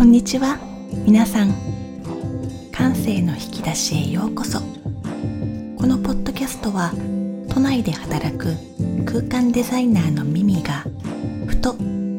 [0.00, 0.58] こんにちは。
[1.04, 1.52] 皆さん
[2.72, 4.60] 感性の引き出しへようこそ。
[4.60, 4.64] こ
[5.86, 6.90] のポッドキャストは
[7.50, 8.56] 都内で働く
[9.04, 10.86] 空間デザイナーのミミが
[11.46, 11.74] ふと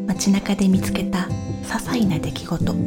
[0.05, 1.27] 街中で見つけた
[1.63, 2.71] 些細な出来事。
[2.71, 2.77] わ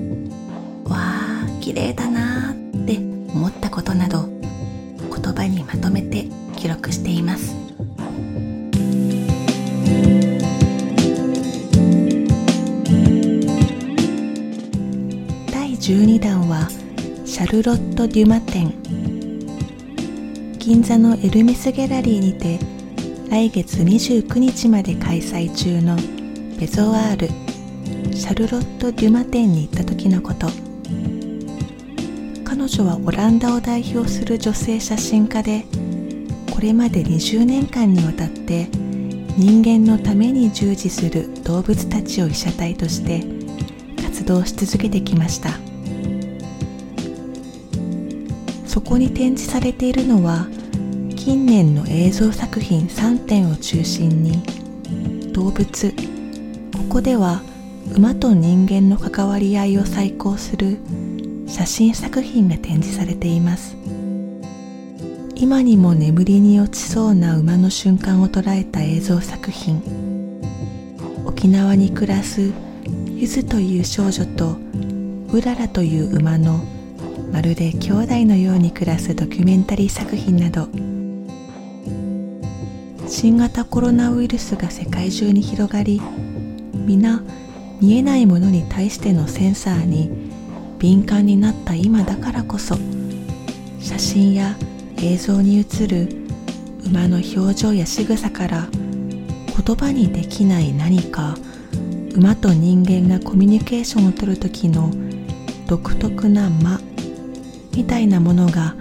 [0.92, 2.98] あ綺麗だなーって
[3.34, 7.63] 思ったことなど言葉にまとめて記録しています。
[15.84, 16.66] 12弾は
[17.26, 18.72] シャルロット・デュマ展
[20.58, 22.58] 銀座のエルメスギャラリーにて
[23.28, 25.96] 来月29日まで開催中の
[26.58, 27.28] ベゾワール
[28.16, 30.46] シャルロット・デュマ展に行った時のこと。
[32.46, 35.66] 彼女はオランダを代表する女性写真家で
[36.50, 38.68] これまで20年間にわたって
[39.36, 43.22] 人間のために従事する動物たちを被写体として
[44.02, 45.63] 活動し続けてきました。
[48.74, 50.48] そこに展示されているのは
[51.14, 54.42] 近年の映像作品3点を中心に
[55.32, 55.92] 動物。
[55.92, 55.94] こ
[56.88, 57.40] こでは
[57.94, 60.78] 馬と人間の関わり合いを再考する
[61.46, 63.76] 写真作品が展示されています。
[65.36, 69.80] 今にも眠りに落ちそうな馬の瞬間を捉えた映像作品。
[71.24, 72.52] 沖縄に暮らす
[73.14, 74.56] ゆずという少女と
[75.32, 76.64] うららという馬の
[77.32, 80.68] まるで兄弟のように暮らすドキュメンタリー作品など
[83.08, 86.00] 新型コロナウイルスが世界中に広がり
[86.72, 87.22] 皆
[87.80, 90.10] 見えないものに対してのセンサーに
[90.78, 92.76] 敏感になった今だからこそ
[93.80, 94.56] 写真や
[94.98, 96.08] 映像に映る
[96.86, 101.36] 馬の表情や仕草から言葉にできない何か
[102.14, 104.90] 馬と人間がコミュニケーションをとる時の
[105.66, 106.80] 独特な間
[107.76, 108.74] みたいなものが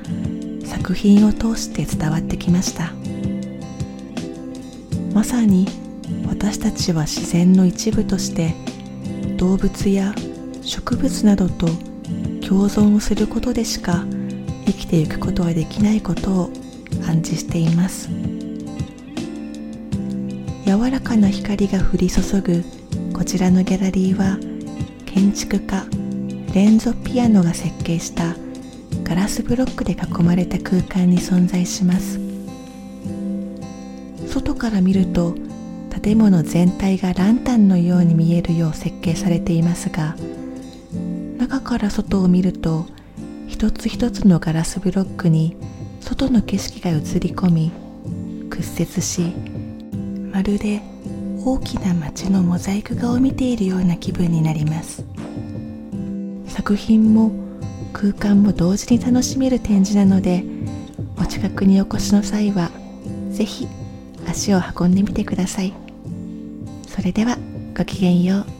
[0.65, 2.91] 作品を通して伝わってきました。
[5.13, 5.67] まさに
[6.27, 8.53] 私たちは自然の一部として
[9.37, 10.13] 動物や
[10.61, 11.67] 植物などと
[12.47, 14.05] 共存をすることでしか
[14.65, 16.49] 生きていくことはできないことを
[17.07, 18.09] 暗示しています。
[20.65, 22.63] 柔らかな光が降り注ぐ
[23.13, 24.37] こちらのギャラリーは
[25.05, 25.85] 建築家
[26.53, 28.35] レンゾ・ピアノが設計した
[29.13, 32.19] ガラスブロックで囲まれた空間に存在します。
[34.27, 35.35] 外から見ると
[36.01, 40.15] 建物全体がランタンのように見えるよう設計されていますが
[41.37, 42.87] 中から外を見ると
[43.47, 45.57] 一つ一つのガラスブロックに
[46.01, 47.71] 外の景色が映り込み
[48.49, 49.21] 屈折し
[50.31, 50.81] まるで
[51.45, 55.05] 大きな街のモザイク画を見ているような気分になります。
[56.47, 57.42] 作品も
[57.93, 60.43] 空間も同時に楽しめる展示なので
[61.17, 62.71] お近くにお越しの際は
[63.31, 63.67] 是非
[64.27, 65.73] 足を運んでみてください。
[66.87, 67.37] それでは
[67.77, 68.52] ごきげんよう。